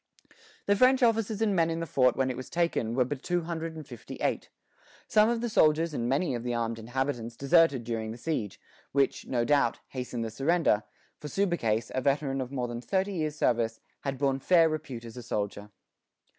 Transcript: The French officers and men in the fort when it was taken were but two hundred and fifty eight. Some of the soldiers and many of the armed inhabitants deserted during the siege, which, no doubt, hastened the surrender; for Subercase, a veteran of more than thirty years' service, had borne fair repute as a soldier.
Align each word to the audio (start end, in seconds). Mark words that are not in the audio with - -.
The 0.65 0.75
French 0.75 1.03
officers 1.03 1.43
and 1.43 1.55
men 1.55 1.69
in 1.69 1.79
the 1.79 1.85
fort 1.85 2.15
when 2.17 2.31
it 2.31 2.35
was 2.35 2.49
taken 2.49 2.95
were 2.95 3.05
but 3.05 3.21
two 3.21 3.41
hundred 3.41 3.75
and 3.75 3.85
fifty 3.85 4.15
eight. 4.15 4.49
Some 5.07 5.29
of 5.29 5.41
the 5.41 5.47
soldiers 5.47 5.93
and 5.93 6.09
many 6.09 6.33
of 6.33 6.41
the 6.41 6.55
armed 6.55 6.79
inhabitants 6.79 7.35
deserted 7.37 7.83
during 7.83 8.09
the 8.09 8.17
siege, 8.17 8.59
which, 8.93 9.27
no 9.27 9.45
doubt, 9.45 9.77
hastened 9.89 10.25
the 10.25 10.31
surrender; 10.31 10.81
for 11.19 11.27
Subercase, 11.27 11.91
a 11.93 12.01
veteran 12.01 12.41
of 12.41 12.51
more 12.51 12.67
than 12.67 12.81
thirty 12.81 13.13
years' 13.13 13.35
service, 13.35 13.79
had 13.99 14.17
borne 14.17 14.39
fair 14.39 14.67
repute 14.67 15.05
as 15.05 15.17
a 15.17 15.21
soldier. 15.21 15.69